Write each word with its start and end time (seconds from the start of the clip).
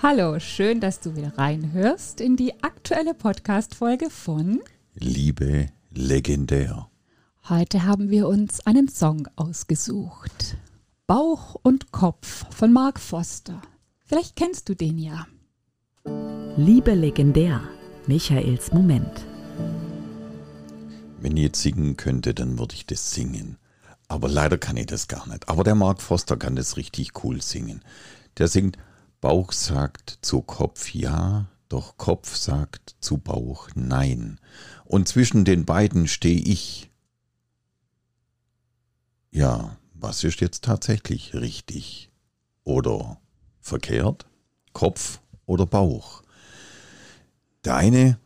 Hallo, 0.00 0.38
schön, 0.38 0.78
dass 0.78 1.00
du 1.00 1.16
wieder 1.16 1.36
reinhörst 1.36 2.20
in 2.20 2.36
die 2.36 2.62
aktuelle 2.62 3.14
Podcast-Folge 3.14 4.10
von 4.10 4.60
Liebe 4.94 5.70
legendär. 5.90 6.88
Heute 7.48 7.82
haben 7.82 8.08
wir 8.08 8.28
uns 8.28 8.64
einen 8.64 8.86
Song 8.86 9.28
ausgesucht. 9.34 10.56
Bauch 11.08 11.56
und 11.64 11.90
Kopf 11.90 12.46
von 12.54 12.72
Mark 12.72 13.00
Foster. 13.00 13.60
Vielleicht 14.04 14.36
kennst 14.36 14.68
du 14.68 14.76
den 14.76 14.98
ja. 14.98 15.26
Liebe 16.56 16.94
legendär. 16.94 17.60
Michaels 18.06 18.72
Moment. 18.72 19.26
Wenn 21.20 21.36
ich 21.36 21.42
jetzt 21.42 21.60
singen 21.60 21.96
könnte, 21.96 22.34
dann 22.34 22.56
würde 22.56 22.76
ich 22.76 22.86
das 22.86 23.10
singen. 23.10 23.56
Aber 24.06 24.28
leider 24.28 24.58
kann 24.58 24.76
ich 24.76 24.86
das 24.86 25.08
gar 25.08 25.26
nicht. 25.26 25.48
Aber 25.48 25.64
der 25.64 25.74
Mark 25.74 26.00
Foster 26.00 26.36
kann 26.36 26.54
das 26.54 26.76
richtig 26.76 27.24
cool 27.24 27.42
singen. 27.42 27.82
Der 28.38 28.46
singt, 28.46 28.78
Bauch 29.20 29.52
sagt 29.52 30.18
zu 30.22 30.42
Kopf 30.42 30.94
ja, 30.94 31.48
doch 31.68 31.96
Kopf 31.96 32.36
sagt 32.36 32.96
zu 33.00 33.18
Bauch 33.18 33.68
nein. 33.74 34.38
Und 34.84 35.08
zwischen 35.08 35.44
den 35.44 35.64
beiden 35.64 36.06
stehe 36.06 36.40
ich. 36.40 36.90
Ja, 39.30 39.76
was 39.94 40.24
ist 40.24 40.40
jetzt 40.40 40.64
tatsächlich 40.64 41.34
richtig? 41.34 42.10
Oder 42.64 43.20
verkehrt? 43.60 44.26
Kopf 44.72 45.20
oder 45.46 45.66
Bauch? 45.66 46.22
Der 47.64 47.76
eine 47.76 48.18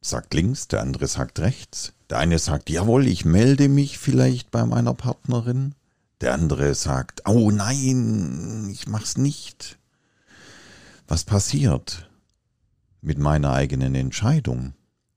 sagt 0.00 0.34
links, 0.34 0.68
der 0.68 0.82
andere 0.82 1.08
sagt 1.08 1.40
rechts. 1.40 1.92
Der 2.10 2.18
eine 2.18 2.38
sagt, 2.38 2.70
jawohl, 2.70 3.06
ich 3.06 3.24
melde 3.24 3.68
mich 3.68 3.98
vielleicht 3.98 4.50
bei 4.50 4.64
meiner 4.64 4.94
Partnerin. 4.94 5.74
Der 6.20 6.34
andere 6.34 6.74
sagt, 6.74 7.22
oh 7.28 7.50
nein, 7.50 8.68
ich 8.70 8.88
mach's 8.88 9.16
nicht. 9.16 9.78
Was 11.06 11.24
passiert 11.24 12.10
mit 13.00 13.18
meiner 13.18 13.52
eigenen 13.52 13.94
Entscheidung? 13.94 14.74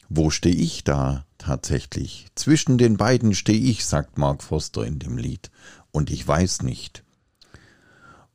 Wo 0.09 0.29
stehe 0.29 0.55
ich 0.55 0.83
da 0.83 1.25
tatsächlich? 1.37 2.27
Zwischen 2.35 2.77
den 2.77 2.97
beiden 2.97 3.33
stehe 3.33 3.59
ich, 3.59 3.85
sagt 3.85 4.17
Mark 4.17 4.43
Foster 4.43 4.85
in 4.85 4.99
dem 4.99 5.17
Lied, 5.17 5.49
und 5.91 6.11
ich 6.11 6.27
weiß 6.27 6.61
nicht. 6.61 7.03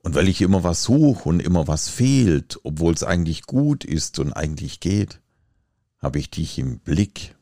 Und 0.03 0.15
weil 0.15 0.29
ich 0.29 0.41
immer 0.41 0.65
was 0.65 0.83
suche 0.83 1.29
und 1.29 1.41
immer 1.41 1.69
was 1.69 1.89
fehlt, 1.89 2.59
obwohl 2.65 2.95
es 2.95 3.03
eigentlich 3.03 3.43
gut 3.43 3.85
ist 3.85 4.19
und 4.19 4.33
eigentlich 4.33 4.81
geht, 4.81 5.21
habe 5.99 6.19
ich 6.19 6.31
dich 6.31 6.59
im 6.59 6.79
Blick. 6.79 7.37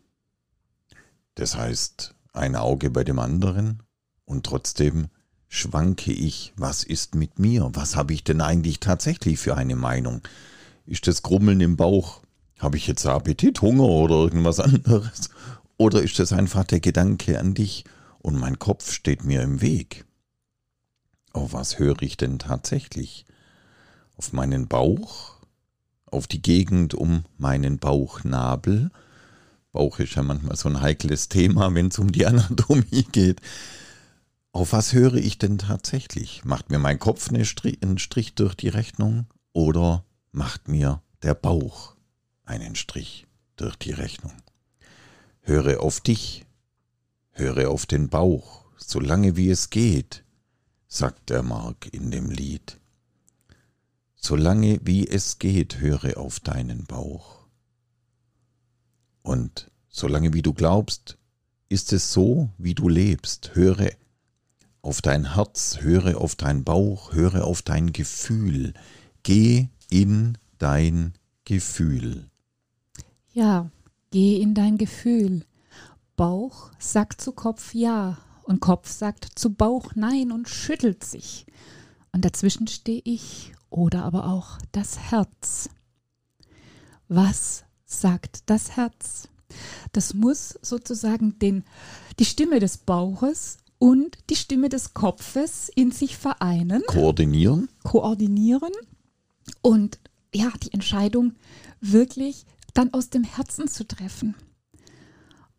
Das 1.34 1.56
heißt, 1.56 2.14
ein 2.33 2.56
Auge 2.56 2.91
bei 2.91 3.05
dem 3.05 3.19
anderen 3.19 3.83
und 4.25 4.47
trotzdem 4.47 5.08
schwanke 5.55 6.12
ich, 6.12 6.52
was 6.56 6.83
ist 6.83 7.14
mit 7.14 7.38
mir? 7.38 7.70
Was 7.74 7.97
habe 7.97 8.12
ich 8.12 8.24
denn 8.24 8.41
eigentlich 8.41 8.80
tatsächlich 8.80 9.38
für 9.38 9.56
eine 9.56 9.77
Meinung? 9.77 10.22
Ist 10.84 11.06
das 11.06 11.22
Grummeln 11.22 11.61
im 11.61 11.77
Bauch 11.77 12.20
habe 12.58 12.77
ich 12.77 12.86
jetzt 12.86 13.06
Appetit, 13.06 13.61
Hunger 13.62 13.84
oder 13.84 14.16
irgendwas 14.16 14.58
anderes? 14.61 15.30
Oder 15.77 16.02
ist 16.02 16.19
das 16.19 16.33
einfach 16.33 16.64
der 16.64 16.80
Gedanke 16.80 17.39
an 17.39 17.55
dich 17.55 17.84
und 18.18 18.39
mein 18.39 18.58
Kopf 18.58 18.92
steht 18.92 19.24
mir 19.24 19.42
im 19.42 19.61
Weg? 19.61 20.05
Auf 21.33 21.52
was 21.52 21.79
höre 21.79 22.02
ich 22.02 22.17
denn 22.17 22.39
tatsächlich? 22.39 23.24
Auf 24.17 24.33
meinen 24.33 24.67
Bauch? 24.67 25.34
Auf 26.06 26.27
die 26.27 26.42
Gegend 26.42 26.95
um 26.95 27.24
meinen 27.39 27.79
Bauchnabel? 27.79 28.90
Bauch 29.73 29.98
ist 29.98 30.14
ja 30.14 30.23
manchmal 30.23 30.56
so 30.56 30.68
ein 30.68 30.80
heikles 30.80 31.29
Thema, 31.29 31.74
wenn 31.74 31.89
es 31.89 31.98
um 31.98 32.12
die 32.12 32.27
Anatomie 32.27 33.06
geht. 33.11 33.40
Auf 34.55 34.73
was 34.73 34.92
höre 34.92 35.15
ich 35.15 35.37
denn 35.37 35.59
tatsächlich? 35.59 36.45
Macht 36.45 36.70
mir 36.70 36.79
mein 36.79 37.01
Kopf 37.01 37.29
einen 37.29 37.45
Strich 37.45 38.35
durch 38.37 38.55
die 38.55 38.69
Rechnung 38.69 39.27
oder 39.53 40.05
macht 40.31 40.69
mir 40.69 41.03
der 41.25 41.35
Bauch 41.35 41.97
einen 42.45 42.77
Strich 42.77 43.27
durch 43.57 43.75
die 43.75 43.91
Rechnung. 43.91 44.33
Höre 45.41 45.81
auf 45.81 46.01
dich, 46.01 46.47
höre 47.33 47.69
auf 47.69 47.85
den 47.87 48.09
Bauch, 48.09 48.67
so 48.77 49.01
lange 49.01 49.37
wie 49.37 49.51
es 49.51 49.70
geht, 49.70 50.23
sagt 50.86 51.31
der 51.31 51.42
Mark 51.42 51.92
in 51.92 52.13
dem 52.13 52.31
Lied. 52.31 52.79
Solange 54.15 54.79
wie 54.85 55.09
es 55.09 55.41
geht, 55.41 55.81
höre 55.81 56.17
auf 56.17 56.39
deinen 56.39 56.85
Bauch. 56.85 57.48
Und 59.23 59.69
solange 59.89 60.33
wie 60.33 60.42
du 60.42 60.53
glaubst, 60.53 61.19
ist 61.69 61.92
es 61.92 62.13
so, 62.13 62.51
wie 62.57 62.77
du 62.77 62.89
lebst. 62.89 63.57
Höre 63.57 63.91
auf 64.84 65.00
dein 65.00 65.34
Herz, 65.34 65.78
höre 65.80 66.20
auf 66.20 66.36
dein 66.36 66.62
Bauch, 66.62 67.12
höre 67.14 67.45
auf 67.45 67.62
dein 67.62 67.92
Gefühl. 67.92 68.74
Geh 69.22 69.68
in 69.89 70.36
dein 70.58 71.14
Gefühl. 71.46 72.28
Ja, 73.33 73.70
geh 74.11 74.40
in 74.40 74.55
dein 74.55 74.77
Gefühl. 74.77 75.46
Bauch 76.17 76.70
sagt 76.78 77.23
zu 77.23 77.33
Kopf 77.33 77.73
ja 77.74 78.18
und 78.44 78.61
Kopf 78.61 78.90
sagt 78.90 79.27
zu 79.34 79.55
Bauch 79.55 79.92
nein 79.94 80.30
und 80.30 80.50
schüttelt 80.50 81.02
sich. 81.02 81.46
Und 82.12 82.27
dazwischen 82.27 82.67
stehe 82.67 83.00
ich 83.05 83.55
oder 83.70 84.05
aber 84.05 84.28
auch 84.28 84.58
das 84.70 84.98
Herz. 85.11 85.70
Was 87.08 87.64
sagt 87.86 88.50
das 88.50 88.77
Herz? 88.77 89.28
Das 89.92 90.12
muss 90.12 90.58
sozusagen 90.61 91.39
den, 91.39 91.64
die 92.18 92.24
Stimme 92.27 92.61
des 92.61 92.77
Bauches 92.77 93.58
und 93.79 94.17
die 94.30 94.36
Stimme 94.36 94.68
des 94.68 94.95
Kopfes 94.95 95.70
in 95.74 95.90
sich 95.90 96.17
vereinen. 96.17 96.83
Koordinieren. 96.86 97.68
Koordinieren 97.83 98.73
und 99.62 99.98
ja, 100.35 100.52
die 100.62 100.73
Entscheidung 100.73 101.35
wirklich 101.80 102.45
dann 102.73 102.92
aus 102.92 103.11
dem 103.11 103.24
Herzen 103.24 103.68
zu 103.68 103.86
treffen. 103.86 104.35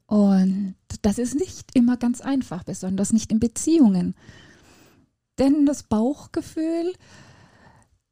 Und 0.08 0.76
das 1.02 1.18
ist 1.18 1.36
nicht 1.36 1.70
immer 1.74 1.98
ganz 1.98 2.22
einfach, 2.22 2.64
besonders 2.64 3.14
nicht 3.14 3.32
in 3.32 3.40
Beziehungen. 3.40 4.16
Denn 5.40 5.66
das 5.66 5.84
Bauchgefühl 5.84 6.94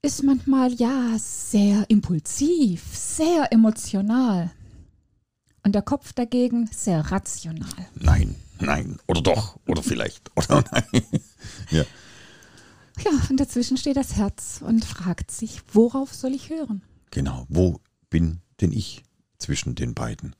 ist 0.02 0.24
manchmal 0.24 0.74
ja 0.74 1.16
sehr 1.18 1.86
impulsiv, 1.90 2.84
sehr 2.96 3.52
emotional. 3.52 4.52
Und 5.64 5.76
der 5.76 5.82
Kopf 5.82 6.12
dagegen 6.14 6.70
sehr 6.74 7.12
rational. 7.12 7.88
Nein, 7.96 8.36
nein, 8.66 9.00
oder 9.08 9.22
doch, 9.22 9.60
oder 9.68 9.84
vielleicht, 9.84 10.32
oder 10.36 10.64
nein. 10.72 11.04
ja. 11.72 11.84
Ja, 13.04 13.12
und 13.30 13.40
dazwischen 13.40 13.78
steht 13.78 13.98
das 13.98 14.16
Herz 14.16 14.62
und 14.62 14.86
fragt 14.86 15.32
sich, 15.32 15.62
worauf 15.74 16.14
soll 16.14 16.34
ich 16.34 16.50
hören? 16.50 16.84
Genau, 17.12 17.46
wo 17.50 17.80
bin 18.10 18.42
denn 18.62 18.72
ich 18.72 19.04
zwischen 19.40 19.76
den 19.76 19.94
beiden, 19.94 20.36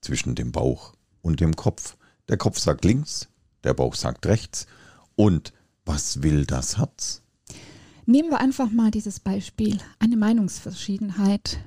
zwischen 0.00 0.34
dem 0.34 0.52
Bauch 0.52 0.94
und 1.22 1.40
dem 1.40 1.56
Kopf. 1.56 1.96
Der 2.28 2.36
Kopf 2.36 2.58
sagt 2.58 2.84
links, 2.84 3.28
der 3.64 3.74
Bauch 3.74 3.94
sagt 3.94 4.26
rechts. 4.26 4.66
Und 5.14 5.52
was 5.84 6.22
will 6.22 6.44
das 6.44 6.78
Herz? 6.78 7.22
Nehmen 8.04 8.30
wir 8.30 8.38
einfach 8.38 8.70
mal 8.70 8.90
dieses 8.90 9.18
Beispiel, 9.18 9.78
eine 9.98 10.16
Meinungsverschiedenheit 10.16 11.58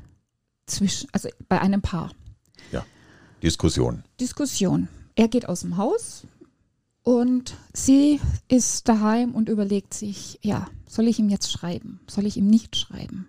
zwischen, 0.67 1.09
also 1.11 1.29
bei 1.49 1.59
einem 1.59 1.81
Paar. 1.81 2.11
Ja, 2.71 2.85
Diskussion. 3.43 4.03
Diskussion. 4.19 4.87
Er 5.19 5.27
geht 5.27 5.49
aus 5.49 5.59
dem 5.59 5.75
Haus 5.75 6.23
und 7.03 7.57
sie 7.73 8.21
ist 8.47 8.87
daheim 8.87 9.35
und 9.35 9.49
überlegt 9.49 9.93
sich, 9.93 10.39
ja, 10.41 10.65
soll 10.87 11.09
ich 11.09 11.19
ihm 11.19 11.27
jetzt 11.27 11.51
schreiben? 11.51 11.99
Soll 12.09 12.25
ich 12.25 12.37
ihm 12.37 12.47
nicht 12.47 12.77
schreiben? 12.77 13.27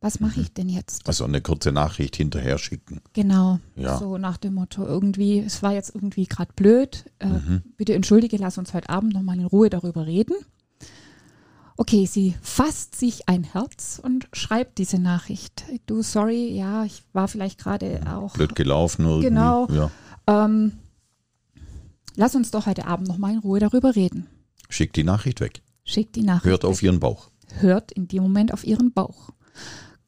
was 0.00 0.20
mache 0.20 0.38
ich 0.38 0.52
denn 0.52 0.68
jetzt? 0.68 1.08
Also 1.08 1.24
eine 1.24 1.40
kurze 1.40 1.72
Nachricht 1.72 2.14
hinterher 2.16 2.58
schicken. 2.58 3.00
Genau, 3.14 3.58
ja. 3.74 3.96
so 3.96 4.18
nach 4.18 4.36
dem 4.36 4.52
Motto, 4.52 4.84
irgendwie, 4.84 5.38
es 5.38 5.62
war 5.62 5.72
jetzt 5.72 5.94
irgendwie 5.94 6.26
gerade 6.26 6.52
blöd, 6.54 7.06
äh, 7.20 7.26
mhm. 7.26 7.62
bitte 7.78 7.94
entschuldige, 7.94 8.36
lass 8.36 8.58
uns 8.58 8.74
heute 8.74 8.90
Abend 8.90 9.14
nochmal 9.14 9.38
in 9.38 9.46
Ruhe 9.46 9.70
darüber 9.70 10.06
reden. 10.06 10.34
Okay, 11.78 12.04
sie 12.04 12.34
fasst 12.42 12.96
sich 12.96 13.30
ein 13.30 13.44
Herz 13.44 13.98
und 14.00 14.28
schreibt 14.34 14.76
diese 14.76 14.98
Nachricht. 14.98 15.64
Du, 15.86 16.02
sorry, 16.02 16.54
ja, 16.54 16.84
ich 16.84 17.02
war 17.14 17.26
vielleicht 17.26 17.58
gerade 17.58 18.02
auch. 18.06 18.34
Blöd 18.34 18.54
gelaufen 18.54 19.06
irgendwie. 19.06 19.28
Genau. 19.28 19.68
Ja. 19.68 19.90
Ähm, 20.26 20.72
lass 22.16 22.34
uns 22.34 22.50
doch 22.50 22.66
heute 22.66 22.86
Abend 22.86 23.08
nochmal 23.08 23.32
in 23.32 23.38
Ruhe 23.38 23.60
darüber 23.60 23.94
reden. 23.96 24.26
Schickt 24.68 24.96
die 24.96 25.04
Nachricht 25.04 25.40
weg. 25.40 25.62
Schickt 25.84 26.16
die 26.16 26.22
Nachricht. 26.22 26.46
Hört 26.46 26.64
auf 26.64 26.78
weg. 26.78 26.84
ihren 26.84 27.00
Bauch. 27.00 27.30
Hört 27.60 27.92
in 27.92 28.08
dem 28.08 28.22
Moment 28.22 28.52
auf 28.52 28.64
ihren 28.64 28.92
Bauch 28.92 29.30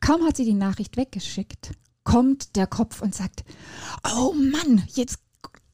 Kaum 0.01 0.25
hat 0.25 0.37
sie 0.37 0.45
die 0.45 0.55
Nachricht 0.55 0.97
weggeschickt, 0.97 1.73
kommt 2.05 2.57
der 2.57 2.67
Kopf 2.67 3.03
und 3.03 3.15
sagt, 3.15 3.45
oh 4.17 4.33
Mann, 4.33 4.85
jetzt 4.95 5.19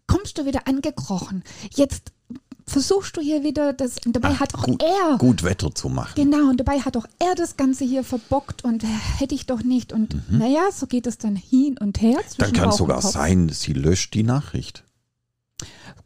kommst 0.07 0.39
du 0.39 0.47
wieder 0.47 0.67
angekrochen. 0.67 1.43
Jetzt 1.75 2.13
versuchst 2.67 3.17
du 3.17 3.21
hier 3.21 3.43
wieder 3.43 3.73
das. 3.73 3.97
Und 4.07 4.15
dabei 4.15 4.31
Ach, 4.33 4.41
hat 4.41 4.55
auch 4.55 4.65
gut, 4.65 4.83
er. 4.83 5.19
gut 5.19 5.43
Wetter 5.43 5.75
zu 5.75 5.89
machen. 5.89 6.15
Genau, 6.15 6.49
und 6.49 6.59
dabei 6.59 6.81
hat 6.81 6.97
auch 6.97 7.07
er 7.19 7.35
das 7.35 7.57
Ganze 7.57 7.85
hier 7.85 8.05
verbockt 8.05 8.65
und 8.65 8.85
äh, 8.85 8.87
hätte 9.19 9.35
ich 9.35 9.47
doch 9.47 9.63
nicht. 9.63 9.93
Und 9.93 10.17
naja, 10.31 10.71
so 10.73 10.87
geht 10.87 11.07
es 11.07 11.19
dann 11.19 11.37
hin 11.37 11.77
und 11.79 12.01
her. 12.01 12.11
Mhm. 12.11 12.15
Dann 12.17 12.49
zwischen 12.49 12.55
kann 12.55 12.69
es 12.71 12.77
sogar 12.77 13.03
sein, 13.03 13.49
sie 13.49 13.73
löscht 13.73 14.15
die 14.15 14.23
Nachricht. 14.23 14.85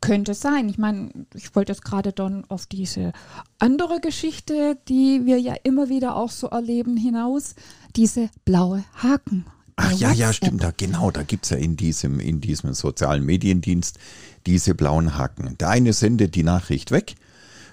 Könnte 0.07 0.35
sein. 0.35 0.69
Ich 0.69 0.79
meine, 0.79 1.11
ich 1.35 1.55
wollte 1.55 1.73
jetzt 1.73 1.85
gerade 1.85 2.13
dann 2.13 2.45
auf 2.49 2.67
diese 2.67 3.13
andere 3.59 4.01
Geschichte, 4.01 4.79
die 4.89 5.23
wir 5.25 5.39
ja 5.39 5.55
immer 5.63 5.89
wieder 5.89 6.17
auch 6.17 6.31
so 6.31 6.49
erleben, 6.49 6.97
hinaus. 6.97 7.55
Diese 7.95 8.31
blaue 8.45 8.85
Haken. 8.95 9.47
Ach 9.77 9.93
ja, 9.93 10.11
ja, 10.13 10.33
stimmt. 10.33 10.63
Da, 10.63 10.73
genau, 10.75 11.11
da 11.11 11.23
gibt 11.23 11.45
es 11.45 11.51
ja 11.51 11.59
in 11.59 11.77
diesem, 11.77 12.19
in 12.19 12.41
diesem 12.41 12.73
sozialen 12.73 13.25
Mediendienst 13.25 13.99
diese 14.47 14.75
blauen 14.75 15.19
Haken. 15.19 15.59
Der 15.59 15.69
eine 15.69 15.93
sendet 15.93 16.35
die 16.35 16.43
Nachricht 16.43 16.91
weg, 16.91 17.15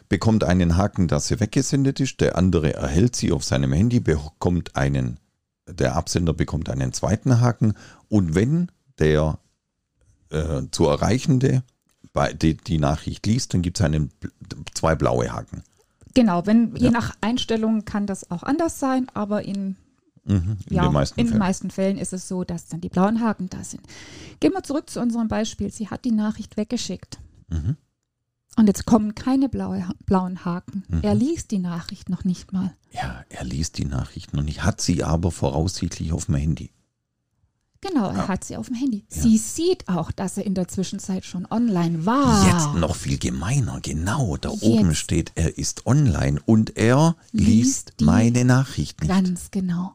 bekommt 0.10 0.44
einen 0.44 0.76
Haken, 0.76 1.08
dass 1.08 1.28
sie 1.28 1.40
weggesendet 1.40 2.02
ist. 2.02 2.20
Der 2.20 2.38
andere 2.38 2.74
erhält 2.74 3.16
sie 3.16 3.32
auf 3.32 3.44
seinem 3.44 3.72
Handy, 3.72 4.02
bekommt 4.02 4.76
einen, 4.76 5.18
der 5.66 5.96
Absender 5.96 6.34
bekommt 6.34 6.70
einen 6.70 6.92
zweiten 6.92 7.40
Haken. 7.40 7.74
Und 8.10 8.36
wenn 8.36 8.70
der 9.00 9.40
äh, 10.30 10.64
zu 10.72 10.88
Erreichende 10.88 11.64
die, 12.34 12.56
die 12.58 12.78
Nachricht 12.78 13.26
liest, 13.26 13.54
dann 13.54 13.62
gibt 13.62 13.80
es 13.80 13.86
einen, 13.86 14.12
zwei 14.74 14.96
blaue 14.96 15.32
Haken. 15.32 15.64
Genau, 16.14 16.46
wenn, 16.46 16.76
je 16.76 16.86
Ja. 16.86 16.92
nach 16.92 17.16
Einstellung 17.22 17.86
kann 17.86 18.06
das 18.06 18.30
auch 18.30 18.44
anders 18.44 18.80
sein, 18.80 19.08
aber 19.14 19.44
in 19.44 19.76
Mhm, 20.26 20.56
in 20.70 20.76
ja, 20.78 20.84
den 20.84 20.94
meisten 20.94 21.20
in 21.20 21.26
Fällen. 21.28 21.36
den 21.36 21.40
meisten 21.40 21.70
Fällen 21.72 21.98
ist 21.98 22.14
es 22.14 22.30
so, 22.30 22.46
dass 22.46 22.68
dann 22.68 22.80
die 22.80 22.88
blauen 22.88 23.20
Haken 23.20 23.50
da 23.50 23.62
sind. 23.64 23.82
Gehen 24.40 24.54
wir 24.54 24.64
zurück 24.64 24.90
zu 24.90 25.02
unserem 25.02 25.28
Beispiel. 25.28 25.70
Sie 25.70 25.90
hat 25.90 26.06
die 26.06 26.12
Nachricht 26.14 26.56
weggeschickt. 26.56 27.20
Mhm. 27.50 27.76
Und 28.56 28.68
jetzt 28.68 28.86
kommen 28.86 29.16
keine 29.16 29.50
blaue, 29.50 29.86
blauen 30.06 30.46
Haken. 30.46 30.86
Mhm. 30.88 31.02
Er 31.02 31.14
liest 31.14 31.52
die 31.52 31.60
Nachricht 31.60 32.10
noch 32.10 32.24
nicht 32.24 32.54
mal. 32.54 32.74
Ja, 32.94 33.26
er 33.28 33.44
liest 33.44 33.78
die 33.80 33.84
Nachricht 33.86 34.34
noch 34.34 34.44
nicht, 34.44 34.64
hat 34.64 34.80
sie 34.80 35.04
aber 35.04 35.30
voraussichtlich 35.30 36.14
auf 36.14 36.28
dem 36.28 36.36
Handy. 36.36 36.72
Genau, 37.86 38.08
er 38.10 38.16
Ja. 38.16 38.28
hat 38.30 38.44
sie 38.46 38.56
auf 38.56 38.68
dem 38.68 38.76
Handy. 38.76 39.06
Ja. 39.12 39.22
Sie 39.24 39.38
sieht 39.38 39.90
auch, 39.90 40.12
dass 40.12 40.38
er 40.38 40.46
in 40.46 40.54
der 40.56 40.68
Zwischenzeit 40.70 41.26
schon 41.26 41.46
online 41.52 42.06
war. 42.06 42.48
Jetzt 42.48 42.76
noch 42.80 42.96
viel 42.96 43.18
gemeiner, 43.18 43.80
genau. 43.82 44.38
Da. 44.38 44.50
Jetzt. 44.52 44.64
oben 44.64 44.96
steht, 44.96 45.32
er 45.36 45.58
ist 45.58 45.86
online 45.86 46.40
und 46.46 46.78
er 46.78 47.16
Liest 47.32 47.92
liest 47.92 48.02
meine 48.02 48.46
Nachricht 48.46 49.02
nicht. 49.02 49.10
Ganz 49.10 49.52
genau. 49.52 49.94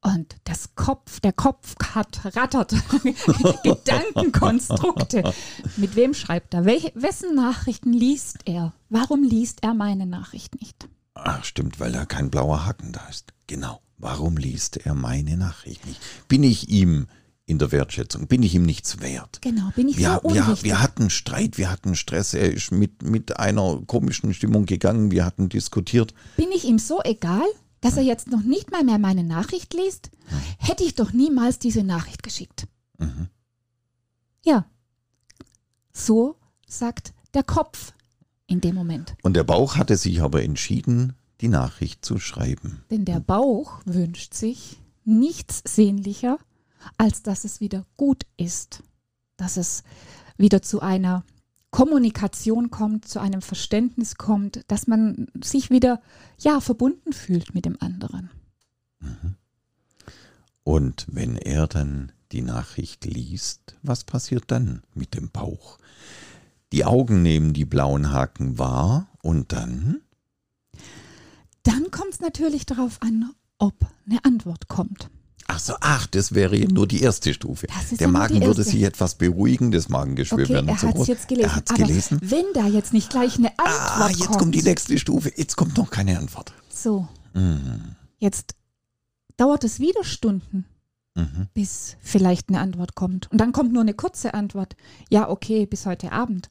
Und 0.00 0.36
das 0.44 0.74
Kopf, 0.76 1.18
der 1.20 1.32
Kopf 1.32 1.74
hat 1.94 2.36
rattert. 2.36 2.72
Gedankenkonstrukte. 3.64 5.32
Mit 5.76 5.96
wem 5.96 6.14
schreibt 6.14 6.54
er? 6.54 6.64
Welche, 6.64 6.92
wessen 6.94 7.34
Nachrichten 7.34 7.92
liest 7.92 8.38
er? 8.44 8.72
Warum 8.88 9.22
liest 9.24 9.62
er 9.64 9.74
meine 9.74 10.06
Nachricht 10.06 10.60
nicht? 10.60 10.88
Ach, 11.14 11.42
stimmt, 11.44 11.80
weil 11.80 11.92
da 11.92 12.04
kein 12.04 12.30
blauer 12.30 12.64
Haken 12.66 12.92
da 12.92 13.00
ist. 13.08 13.32
Genau. 13.46 13.80
Warum 13.98 14.36
liest 14.36 14.76
er 14.78 14.94
meine 14.94 15.36
Nachricht 15.36 15.86
nicht? 15.86 16.00
Bin 16.28 16.42
ich 16.42 16.68
ihm 16.68 17.06
in 17.46 17.58
der 17.58 17.70
Wertschätzung, 17.72 18.26
bin 18.26 18.42
ich 18.42 18.54
ihm 18.54 18.64
nichts 18.64 19.00
wert? 19.00 19.40
Genau, 19.40 19.70
bin 19.74 19.88
ich 19.88 19.98
Wir, 19.98 20.20
so 20.22 20.34
wir, 20.34 20.58
wir 20.62 20.82
hatten 20.82 21.10
Streit, 21.10 21.58
wir 21.58 21.70
hatten 21.70 21.94
Stress, 21.94 22.34
er 22.34 22.52
ist 22.52 22.72
mit, 22.72 23.02
mit 23.02 23.38
einer 23.38 23.80
komischen 23.86 24.34
Stimmung 24.34 24.66
gegangen, 24.66 25.12
wir 25.12 25.24
hatten 25.24 25.48
diskutiert. 25.48 26.12
Bin 26.36 26.50
ich 26.50 26.64
ihm 26.64 26.78
so 26.78 27.00
egal, 27.04 27.46
dass 27.80 27.96
er 27.96 28.02
jetzt 28.02 28.28
noch 28.28 28.42
nicht 28.42 28.72
mal 28.72 28.82
mehr 28.82 28.98
meine 28.98 29.22
Nachricht 29.22 29.74
liest? 29.74 30.10
Hätte 30.58 30.82
ich 30.82 30.96
doch 30.96 31.12
niemals 31.12 31.60
diese 31.60 31.84
Nachricht 31.84 32.24
geschickt. 32.24 32.66
Mhm. 32.98 33.28
Ja. 34.44 34.66
So 35.92 36.36
sagt 36.66 37.14
der 37.32 37.44
Kopf 37.44 37.92
in 38.46 38.60
dem 38.60 38.74
Moment. 38.74 39.14
Und 39.22 39.34
der 39.34 39.44
Bauch 39.44 39.76
hatte 39.76 39.96
sich 39.96 40.20
aber 40.20 40.42
entschieden, 40.42 41.14
die 41.40 41.48
Nachricht 41.48 42.04
zu 42.04 42.18
schreiben. 42.18 42.84
Denn 42.90 43.04
der 43.04 43.20
Bauch 43.20 43.80
wünscht 43.84 44.34
sich 44.34 44.78
nichts 45.04 45.62
sehnlicher, 45.66 46.38
als 46.98 47.22
dass 47.22 47.44
es 47.44 47.60
wieder 47.60 47.84
gut 47.96 48.24
ist, 48.36 48.82
dass 49.36 49.56
es 49.56 49.82
wieder 50.36 50.62
zu 50.62 50.80
einer 50.80 51.24
Kommunikation 51.70 52.70
kommt, 52.70 53.06
zu 53.06 53.20
einem 53.20 53.42
Verständnis 53.42 54.16
kommt, 54.16 54.64
dass 54.68 54.86
man 54.86 55.26
sich 55.42 55.70
wieder 55.70 56.00
ja 56.38 56.60
verbunden 56.60 57.12
fühlt 57.12 57.54
mit 57.54 57.64
dem 57.64 57.76
anderen. 57.80 58.30
Und 60.64 61.06
wenn 61.10 61.36
er 61.36 61.66
dann 61.66 62.12
die 62.32 62.42
Nachricht 62.42 63.04
liest, 63.04 63.76
was 63.82 64.04
passiert 64.04 64.44
dann 64.48 64.82
mit 64.94 65.14
dem 65.14 65.30
Bauch? 65.30 65.78
Die 66.72 66.84
Augen 66.84 67.22
nehmen 67.22 67.52
die 67.52 67.64
blauen 67.64 68.10
Haken 68.10 68.58
wahr 68.58 69.08
und 69.22 69.52
dann? 69.52 70.00
Dann 71.66 71.90
kommt 71.90 72.12
es 72.14 72.20
natürlich 72.20 72.64
darauf 72.66 73.00
an, 73.02 73.30
ob 73.58 73.74
eine 74.08 74.24
Antwort 74.24 74.68
kommt. 74.68 75.10
Ach 75.48 75.60
so, 75.60 75.74
ach, 75.80 76.06
das 76.08 76.34
wäre 76.34 76.56
ja 76.56 76.66
nur 76.68 76.88
die 76.88 77.00
erste 77.02 77.32
Stufe. 77.32 77.68
Der 77.92 78.08
Magen 78.08 78.40
würde 78.44 78.64
sich 78.64 78.82
etwas 78.82 79.14
beruhigen, 79.16 79.70
das 79.70 79.88
Magengeschwür 79.88 80.44
Okay, 80.44 80.52
wäre 80.54 80.64
nicht 80.64 80.74
er 80.74 80.78
so 80.80 80.86
hat 80.88 80.94
es 80.94 80.98
groß. 80.98 81.06
jetzt 81.08 81.28
gelesen. 81.28 81.48
Er 81.50 81.56
hat 81.56 81.64
es 81.66 81.70
Aber 81.76 81.86
gelesen. 81.86 82.18
wenn 82.22 82.44
da 82.52 82.66
jetzt 82.66 82.92
nicht 82.92 83.10
gleich 83.10 83.36
eine 83.38 83.50
Antwort 83.58 83.68
Ah, 84.00 84.08
jetzt 84.10 84.38
kommt. 84.38 84.54
die 84.54 84.62
nächste 84.62 84.98
Stufe. 84.98 85.32
Jetzt 85.36 85.56
kommt 85.56 85.76
noch 85.76 85.90
keine 85.90 86.18
Antwort. 86.18 86.52
So, 86.68 87.06
Mhm. 87.34 87.94
jetzt 88.18 88.56
dauert 89.36 89.62
es 89.62 89.78
wieder 89.78 90.02
Stunden, 90.02 90.64
Mhm. 91.14 91.46
bis 91.54 91.96
vielleicht 92.00 92.48
eine 92.48 92.58
Antwort 92.60 92.96
kommt. 92.96 93.30
Und 93.30 93.38
dann 93.40 93.52
kommt 93.52 93.72
nur 93.72 93.82
eine 93.82 93.94
kurze 93.94 94.34
Antwort. 94.34 94.74
Ja, 95.10 95.28
okay, 95.28 95.64
bis 95.66 95.86
heute 95.86 96.10
Abend. 96.10 96.50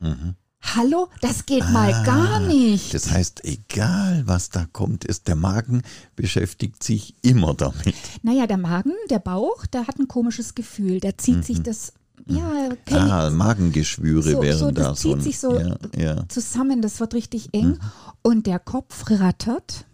Mhm. 0.00 0.34
Hallo, 0.74 1.08
das 1.20 1.44
geht 1.46 1.68
mal 1.70 1.92
Ah, 1.92 2.02
gar 2.04 2.40
nicht. 2.40 2.94
Das 2.94 3.10
heißt, 3.10 3.44
egal 3.44 4.22
was 4.26 4.48
da 4.50 4.66
kommt, 4.72 5.04
ist 5.04 5.28
der 5.28 5.36
Magen 5.36 5.82
beschäftigt 6.16 6.82
sich 6.82 7.14
immer 7.22 7.54
damit. 7.54 7.94
naja, 8.22 8.46
der 8.46 8.56
Magen, 8.58 8.92
der 9.10 9.18
Bauch, 9.18 9.66
der 9.66 9.86
hat 9.86 9.98
ein 9.98 10.08
komisches 10.08 10.54
Gefühl. 10.54 11.00
Der 11.00 11.18
zieht 11.18 11.44
sich 11.44 11.62
das, 11.62 11.92
ja, 12.26 12.70
kenn 12.86 13.04
Mhm. 13.04 13.10
Ah, 13.10 13.30
Magengeschwüre 13.30 14.32
So- 14.32 14.42
wären 14.42 14.58
so, 14.58 14.70
da 14.70 14.82
das 14.90 15.02
so. 15.02 15.08
zieht 15.10 15.18
ein- 15.18 15.22
sich 15.22 15.38
so- 15.38 15.58
ja, 15.58 15.76
ja. 15.96 16.28
zusammen, 16.28 16.80
das 16.80 17.00
wird 17.00 17.14
richtig 17.14 17.50
eng. 17.52 17.68
Mhm. 17.72 17.78
Und 18.22 18.46
der 18.46 18.58
Kopf 18.58 19.10
rattert. 19.10 19.86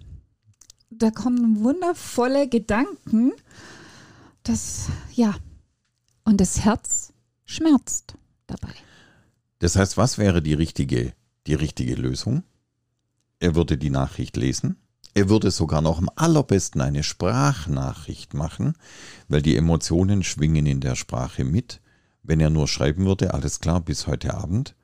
Da 0.90 1.10
kommen 1.10 1.62
wundervolle 1.64 2.48
Gedanken. 2.48 3.32
Das, 4.42 4.86
ja, 5.12 5.34
und 6.24 6.40
das 6.40 6.60
Herz 6.60 7.12
schmerzt 7.44 8.14
dabei. 8.46 8.72
Das 9.58 9.76
heißt, 9.76 9.96
was 9.96 10.18
wäre 10.18 10.42
die 10.42 10.54
richtige, 10.54 11.12
die 11.46 11.54
richtige 11.54 11.94
Lösung? 11.94 12.42
Er 13.40 13.54
würde 13.54 13.78
die 13.78 13.90
Nachricht 13.90 14.36
lesen. 14.36 14.76
Er 15.14 15.28
würde 15.28 15.50
sogar 15.50 15.82
noch 15.82 15.98
am 15.98 16.10
allerbesten 16.14 16.80
eine 16.80 17.02
Sprachnachricht 17.02 18.34
machen, 18.34 18.74
weil 19.28 19.42
die 19.42 19.56
Emotionen 19.56 20.22
schwingen 20.22 20.66
in 20.66 20.80
der 20.80 20.94
Sprache 20.94 21.44
mit. 21.44 21.80
Wenn 22.22 22.40
er 22.40 22.50
nur 22.50 22.68
schreiben 22.68 23.06
würde, 23.06 23.34
alles 23.34 23.60
klar, 23.60 23.80
bis 23.80 24.06
heute 24.06 24.34
Abend, 24.34 24.74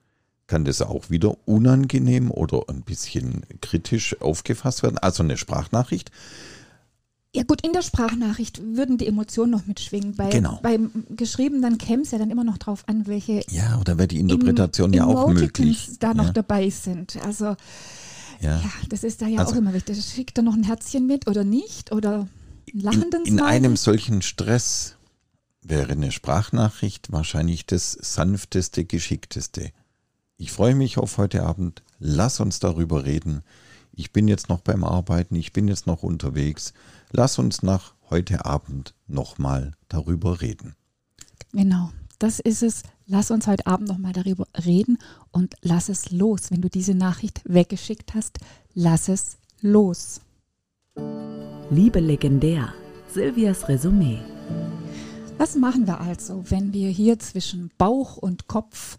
kann 0.46 0.64
das 0.64 0.82
auch 0.82 1.10
wieder 1.10 1.36
unangenehm 1.46 2.30
oder 2.30 2.64
ein 2.68 2.82
bisschen 2.82 3.46
kritisch 3.60 4.20
aufgefasst 4.20 4.82
werden. 4.82 4.98
Also 4.98 5.22
eine 5.22 5.36
Sprachnachricht. 5.36 6.10
Ja 7.34 7.42
gut, 7.42 7.66
in 7.66 7.72
der 7.72 7.82
Sprachnachricht 7.82 8.62
würden 8.62 8.96
die 8.96 9.08
Emotionen 9.08 9.50
noch 9.50 9.66
mitschwingen. 9.66 10.14
Bei, 10.14 10.30
Genau. 10.30 10.60
Beim 10.62 10.90
Geschriebenen 11.10 11.78
käme 11.78 12.02
es 12.02 12.12
ja 12.12 12.18
dann 12.18 12.30
immer 12.30 12.44
noch 12.44 12.58
drauf 12.58 12.84
an, 12.86 13.06
welche 13.08 13.42
Ja, 13.50 13.78
oder 13.80 13.98
wäre 13.98 14.06
die 14.06 14.20
Interpretation 14.20 14.92
ja 14.92 15.04
auch 15.04 15.28
möglich. 15.28 15.90
da 15.98 16.14
noch 16.14 16.26
ja, 16.26 16.32
dabei 16.32 16.70
sind. 16.70 17.16
Also 17.24 17.56
ja. 18.40 18.58
ja, 18.60 18.70
das 18.88 19.02
ist 19.02 19.20
da 19.20 19.26
ja 19.26 19.40
Also- 19.40 19.52
auch 19.54 19.56
immer 19.58 19.74
wichtig. 19.74 20.00
Schickt 20.04 20.38
er 20.38 20.42
noch 20.44 20.54
ein 20.54 20.62
Herzchen 20.62 21.06
mit 21.08 21.26
oder 21.28 21.42
nicht? 21.42 21.90
Oder 21.90 22.28
einen 22.72 22.80
lachenden 22.82 23.24
In, 23.24 23.38
in 23.38 23.40
einem 23.40 23.76
solchen 23.76 24.22
Stress 24.22 24.94
wäre 25.60 25.90
eine 25.92 26.12
Sprachnachricht 26.12 27.10
wahrscheinlich 27.10 27.66
das 27.66 27.92
sanfteste, 28.00 28.84
geschickteste. 28.84 29.70
Ich 30.36 30.52
freue 30.52 30.74
mich 30.76 30.98
auf 30.98 31.18
heute 31.18 31.42
Abend. 31.42 31.82
Lass 31.98 32.38
uns 32.38 32.60
darüber 32.60 33.04
reden. 33.04 33.42
Ich 33.92 34.12
bin 34.12 34.28
jetzt 34.28 34.48
noch 34.48 34.60
beim 34.60 34.84
Arbeiten, 34.84 35.36
ich 35.36 35.52
bin 35.52 35.68
jetzt 35.68 35.86
noch 35.86 36.02
unterwegs. 36.02 36.74
Lass 37.16 37.38
uns 37.38 37.62
nach 37.62 37.94
heute 38.10 38.44
Abend 38.44 38.92
nochmal 39.06 39.70
darüber 39.88 40.40
reden. 40.40 40.74
Genau, 41.52 41.92
das 42.18 42.40
ist 42.40 42.64
es. 42.64 42.82
Lass 43.06 43.30
uns 43.30 43.46
heute 43.46 43.68
Abend 43.68 43.86
nochmal 43.86 44.12
darüber 44.12 44.48
reden 44.66 44.98
und 45.30 45.54
lass 45.62 45.88
es 45.88 46.10
los. 46.10 46.50
Wenn 46.50 46.60
du 46.60 46.68
diese 46.68 46.96
Nachricht 46.96 47.40
weggeschickt 47.44 48.14
hast, 48.14 48.40
lass 48.74 49.08
es 49.08 49.36
los. 49.60 50.22
Liebe 51.70 52.00
legendär. 52.00 52.74
Silvias 53.12 53.68
Resümee. 53.68 54.18
Was 55.38 55.54
machen 55.54 55.86
wir 55.86 56.00
also, 56.00 56.42
wenn 56.50 56.72
wir 56.72 56.88
hier 56.88 57.20
zwischen 57.20 57.70
Bauch 57.78 58.16
und 58.16 58.48
Kopf 58.48 58.98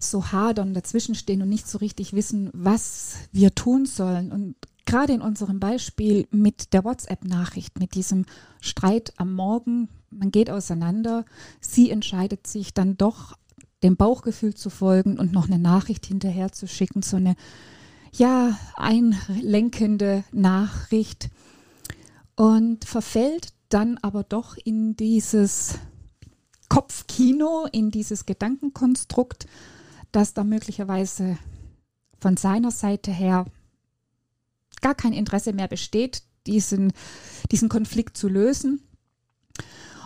so 0.00 0.32
hadern, 0.32 0.74
dazwischen 0.74 1.14
stehen 1.14 1.42
und 1.42 1.48
nicht 1.48 1.68
so 1.68 1.78
richtig 1.78 2.12
wissen, 2.12 2.50
was 2.54 3.18
wir 3.30 3.54
tun 3.54 3.86
sollen? 3.86 4.32
Und 4.32 4.56
gerade 4.92 5.14
in 5.14 5.22
unserem 5.22 5.58
Beispiel 5.58 6.28
mit 6.30 6.74
der 6.74 6.84
WhatsApp-Nachricht, 6.84 7.80
mit 7.80 7.94
diesem 7.94 8.26
Streit 8.60 9.14
am 9.16 9.32
Morgen, 9.32 9.88
man 10.10 10.30
geht 10.30 10.50
auseinander, 10.50 11.24
sie 11.62 11.90
entscheidet 11.90 12.46
sich 12.46 12.74
dann 12.74 12.98
doch 12.98 13.38
dem 13.82 13.96
Bauchgefühl 13.96 14.52
zu 14.52 14.68
folgen 14.68 15.18
und 15.18 15.32
noch 15.32 15.46
eine 15.46 15.58
Nachricht 15.58 16.04
hinterher 16.04 16.52
zu 16.52 16.68
schicken, 16.68 17.00
so 17.00 17.16
eine 17.16 17.36
ja, 18.14 18.58
einlenkende 18.76 20.24
Nachricht. 20.30 21.30
Und 22.36 22.84
verfällt 22.84 23.54
dann 23.70 23.96
aber 24.02 24.24
doch 24.24 24.58
in 24.62 24.94
dieses 24.94 25.78
Kopfkino, 26.68 27.66
in 27.72 27.90
dieses 27.90 28.26
Gedankenkonstrukt, 28.26 29.46
dass 30.12 30.34
da 30.34 30.44
möglicherweise 30.44 31.38
von 32.20 32.36
seiner 32.36 32.70
Seite 32.70 33.10
her 33.10 33.46
gar 34.82 34.94
kein 34.94 35.12
Interesse 35.12 35.52
mehr 35.52 35.68
besteht, 35.68 36.22
diesen, 36.46 36.92
diesen 37.50 37.68
Konflikt 37.68 38.16
zu 38.16 38.28
lösen. 38.28 38.82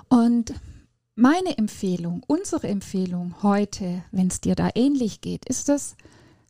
Und 0.09 0.54
meine 1.14 1.59
Empfehlung, 1.59 2.23
unsere 2.26 2.68
Empfehlung 2.68 3.42
heute, 3.42 4.04
wenn 4.12 4.28
es 4.28 4.40
dir 4.40 4.54
da 4.54 4.71
ähnlich 4.75 5.21
geht, 5.21 5.47
ist 5.47 5.68
es, 5.68 5.97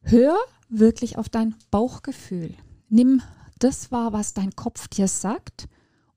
hör 0.02 0.36
wirklich 0.68 1.16
auf 1.18 1.28
dein 1.28 1.54
Bauchgefühl. 1.70 2.54
Nimm 2.88 3.22
das 3.58 3.90
wahr, 3.92 4.12
was 4.12 4.34
dein 4.34 4.54
Kopf 4.54 4.88
dir 4.88 5.08
sagt 5.08 5.68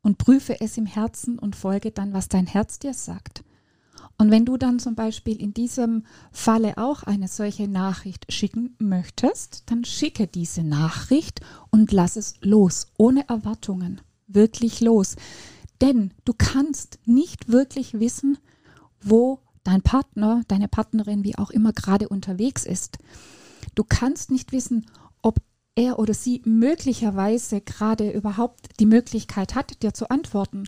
und 0.02 0.18
prüfe 0.18 0.60
es 0.60 0.78
im 0.78 0.86
Herzen 0.86 1.40
und 1.40 1.56
folge 1.56 1.92
dann, 1.92 2.14
was 2.14 2.28
dein 2.28 2.48
Herz 2.48 2.80
dir 2.80 2.94
sagt. 2.94 3.44
Und 4.20 4.32
wenn 4.32 4.46
du 4.46 4.58
dann 4.58 4.80
zum 4.80 4.96
Beispiel 4.96 5.42
in 5.42 5.54
diesem 5.54 6.04
Falle 6.34 6.78
auch 6.78 7.04
eine 7.04 7.30
solche 7.30 7.70
Nachricht 7.70 8.32
schicken 8.32 8.76
möchtest, 8.78 9.64
dann 9.68 9.86
schicke 9.86 10.28
diese 10.28 10.62
Nachricht 10.62 11.40
und 11.72 11.94
lass 11.94 12.18
es 12.18 12.34
los, 12.42 12.88
ohne 12.98 13.30
Erwartungen, 13.30 14.02
wirklich 14.28 14.82
los. 14.82 15.16
Denn 15.80 16.12
du 16.26 16.34
kannst 16.38 17.00
nicht 17.06 17.48
wirklich 17.48 17.94
wissen, 17.94 18.38
wo 19.02 19.40
dein 19.64 19.82
Partner, 19.82 20.42
deine 20.50 20.68
Partnerin, 20.68 21.24
wie 21.24 21.38
auch 21.38 21.50
immer 21.50 21.72
gerade 21.72 22.10
unterwegs 22.10 22.66
ist. 22.66 22.98
Du 23.74 23.86
kannst 23.86 24.32
nicht 24.32 24.52
wissen, 24.52 24.86
ob 25.22 25.40
er 25.76 25.98
oder 25.98 26.14
sie 26.14 26.42
möglicherweise 26.44 27.62
gerade 27.62 28.12
überhaupt 28.12 28.82
die 28.82 28.86
Möglichkeit 28.86 29.56
hat, 29.56 29.82
dir 29.82 29.94
zu 29.94 30.10
antworten. 30.10 30.66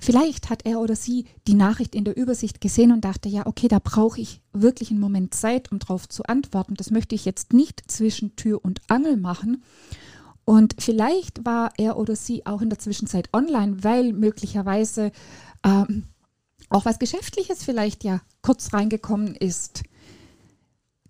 Vielleicht 0.00 0.48
hat 0.48 0.64
er 0.64 0.80
oder 0.80 0.96
sie 0.96 1.26
die 1.46 1.54
Nachricht 1.54 1.94
in 1.94 2.04
der 2.04 2.16
Übersicht 2.16 2.60
gesehen 2.62 2.90
und 2.90 3.04
dachte, 3.04 3.28
ja, 3.28 3.46
okay, 3.46 3.68
da 3.68 3.78
brauche 3.78 4.20
ich 4.20 4.40
wirklich 4.52 4.90
einen 4.90 4.98
Moment 4.98 5.34
Zeit, 5.34 5.70
um 5.70 5.78
darauf 5.78 6.08
zu 6.08 6.22
antworten. 6.24 6.74
Das 6.74 6.90
möchte 6.90 7.14
ich 7.14 7.26
jetzt 7.26 7.52
nicht 7.52 7.90
zwischen 7.90 8.34
Tür 8.34 8.64
und 8.64 8.80
Angel 8.88 9.18
machen. 9.18 9.62
Und 10.46 10.74
vielleicht 10.78 11.44
war 11.44 11.72
er 11.76 11.98
oder 11.98 12.16
sie 12.16 12.46
auch 12.46 12.62
in 12.62 12.70
der 12.70 12.78
Zwischenzeit 12.78 13.28
online, 13.34 13.84
weil 13.84 14.14
möglicherweise 14.14 15.12
ähm, 15.62 16.04
auch 16.70 16.86
was 16.86 16.98
Geschäftliches 16.98 17.62
vielleicht 17.62 18.02
ja 18.02 18.22
kurz 18.40 18.72
reingekommen 18.72 19.34
ist. 19.34 19.82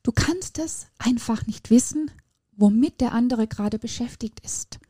Du 0.02 0.10
kannst 0.10 0.58
es 0.58 0.88
einfach 0.98 1.46
nicht 1.46 1.70
wissen, 1.70 2.10
womit 2.56 3.00
der 3.00 3.12
andere 3.12 3.46
gerade 3.46 3.78
beschäftigt 3.78 4.40
ist. 4.40 4.80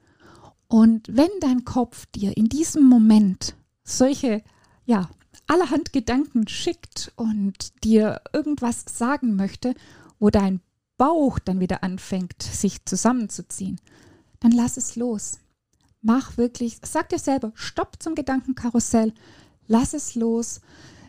Und 0.69 1.09
wenn 1.15 1.31
dein 1.41 1.65
Kopf 1.65 2.07
dir 2.07 2.37
in 2.37 2.47
diesem 2.47 2.85
Moment 2.85 3.57
solche, 3.99 4.43
ja, 4.85 5.11
allerhand 5.47 5.93
Gedanken 5.93 6.49
schickt 6.49 7.13
und 7.17 7.85
dir 7.85 8.21
irgendwas 8.33 8.85
sagen 8.87 9.37
möchte, 9.37 9.75
wo 10.19 10.31
dein 10.31 10.61
Bauch 10.97 11.39
dann 11.39 11.61
wieder 11.61 11.83
anfängt, 11.83 12.43
sich 12.43 12.85
zusammenzuziehen, 12.85 13.81
dann 14.39 14.53
lass 14.53 14.77
es 14.77 14.97
los. 14.97 15.39
Mach 16.03 16.37
wirklich, 16.37 16.79
sag 16.83 17.09
dir 17.09 17.19
selber, 17.19 17.53
stopp 17.55 18.03
zum 18.03 18.15
Gedankenkarussell, 18.15 19.13
lass 19.67 19.95
es 19.95 20.15
los, 20.15 20.61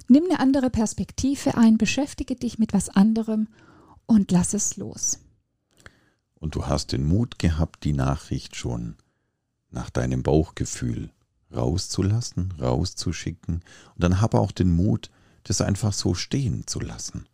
nimm 0.07 0.25
eine 0.25 0.39
andere 0.39 0.69
Perspektive 0.69 1.55
ein, 1.55 1.77
beschäftige 1.77 2.35
dich 2.35 2.59
mit 2.59 2.73
was 2.73 2.89
anderem 2.89 3.47
und 4.05 4.31
lass 4.31 4.53
es 4.53 4.77
los. 4.77 5.19
Und 6.35 6.55
du 6.55 6.65
hast 6.65 6.91
den 6.91 7.05
Mut 7.07 7.37
gehabt, 7.37 7.83
die 7.83 7.93
Nachricht 7.93 8.55
schon 8.55 8.95
nach 9.69 9.89
deinem 9.89 10.23
Bauchgefühl 10.23 11.11
rauszulassen, 11.53 12.53
rauszuschicken. 12.59 13.55
Und 13.55 14.03
dann 14.03 14.21
habe 14.21 14.39
auch 14.39 14.51
den 14.51 14.71
Mut, 14.75 15.09
das 15.43 15.61
einfach 15.61 15.93
so 15.93 16.13
stehen 16.13 16.67
zu 16.67 16.79
lassen. 16.79 17.25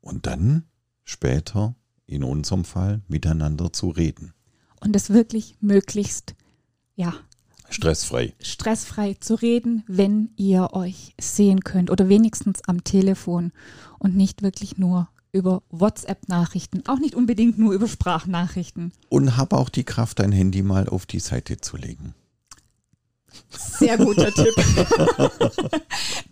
Und 0.00 0.26
dann 0.26 0.64
später, 1.02 1.74
in 2.06 2.24
unserem 2.24 2.64
Fall, 2.64 3.02
miteinander 3.08 3.72
zu 3.72 3.88
reden 3.88 4.34
und 4.84 4.92
das 4.92 5.10
wirklich 5.10 5.56
möglichst, 5.60 6.34
ja, 6.94 7.14
stressfrei. 7.70 8.34
Stressfrei 8.40 9.14
zu 9.14 9.34
reden, 9.34 9.82
wenn 9.86 10.30
ihr 10.36 10.72
euch 10.72 11.14
sehen 11.18 11.64
könnt 11.64 11.90
oder 11.90 12.08
wenigstens 12.08 12.60
am 12.68 12.84
Telefon 12.84 13.52
und 13.98 14.14
nicht 14.14 14.42
wirklich 14.42 14.78
nur 14.78 15.08
über 15.32 15.62
WhatsApp-Nachrichten, 15.70 16.86
auch 16.86 17.00
nicht 17.00 17.16
unbedingt 17.16 17.58
nur 17.58 17.72
über 17.72 17.88
Sprachnachrichten. 17.88 18.92
Und 19.08 19.36
hab 19.36 19.52
auch 19.52 19.68
die 19.68 19.82
Kraft, 19.82 20.20
dein 20.20 20.30
Handy 20.30 20.62
mal 20.62 20.88
auf 20.88 21.06
die 21.06 21.18
Seite 21.18 21.56
zu 21.56 21.76
legen. 21.76 22.14
Sehr 23.50 23.98
guter 23.98 24.32
Tipp. 24.32 24.54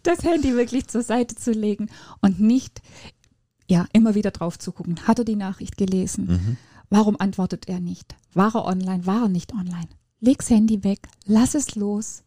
Das 0.03 0.25
Handy 0.25 0.57
wirklich 0.57 0.89
zur 0.89 1.03
Seite 1.03 1.37
zu 1.37 1.53
legen 1.53 1.89
und 2.21 2.41
nicht 2.41 2.83
ja, 3.69 3.87
immer 3.93 4.15
wieder 4.15 4.33
drauf 4.33 4.59
zu 4.59 4.73
gucken. 4.73 5.07
Hat 5.07 5.19
er 5.19 5.25
die 5.25 5.37
Nachricht 5.37 5.77
gelesen? 5.77 6.27
Mhm. 6.27 6.57
Warum 6.91 7.17
antwortet 7.19 7.69
er 7.69 7.81
nicht? 7.81 8.17
War 8.35 8.55
er 8.55 8.65
online? 8.67 9.07
War 9.07 9.23
er 9.23 9.29
nicht 9.29 9.53
online? 9.53 9.89
Leg's 10.21 10.51
Handy 10.51 10.85
weg, 10.85 11.09
lass 11.25 11.55
es 11.55 11.75
los 11.75 12.23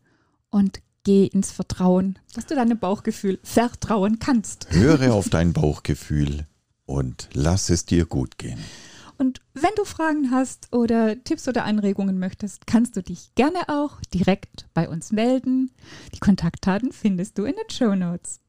und 0.50 0.82
geh 1.04 1.28
ins 1.28 1.52
Vertrauen, 1.52 2.18
dass 2.34 2.46
du 2.46 2.56
deinem 2.56 2.80
Bauchgefühl 2.80 3.40
vertrauen 3.44 4.20
kannst. 4.20 4.68
Höre 4.72 5.14
auf 5.14 5.30
dein 5.30 5.54
Bauchgefühl 5.54 6.48
und 6.86 7.30
lass 7.34 7.70
es 7.70 7.86
dir 7.86 8.06
gut 8.06 8.38
gehen. 8.38 8.60
Und 9.18 9.42
wenn 9.54 9.72
du 9.76 9.86
Fragen 9.86 10.32
hast 10.32 10.74
oder 10.74 11.24
Tipps 11.24 11.48
oder 11.48 11.66
Anregungen 11.66 12.20
möchtest, 12.20 12.68
kannst 12.68 12.98
du 12.98 13.02
dich 13.02 13.34
gerne 13.36 13.68
auch 13.68 14.02
direkt 14.14 14.68
bei 14.74 14.90
uns 14.90 15.12
melden. 15.12 15.72
Die 16.14 16.20
Kontaktdaten 16.20 16.92
findest 16.92 17.38
du 17.38 17.46
in 17.46 17.56
den 17.56 17.70
Show 17.70 17.96
Notes. 17.96 18.42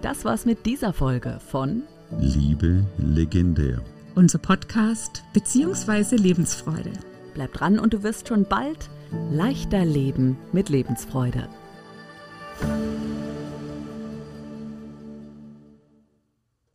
Das 0.00 0.24
war's 0.24 0.44
mit 0.44 0.66
dieser 0.66 0.92
Folge 0.92 1.38
von 1.48 1.82
Liebe 2.18 2.84
legendär 2.98 3.82
unser 4.14 4.38
Podcast 4.38 5.24
bzw. 5.32 6.16
Lebensfreude. 6.16 6.92
Bleib 7.34 7.52
dran 7.54 7.78
und 7.78 7.94
du 7.94 8.02
wirst 8.02 8.28
schon 8.28 8.44
bald 8.44 8.90
leichter 9.30 9.84
leben 9.84 10.36
mit 10.52 10.68
Lebensfreude. 10.68 11.48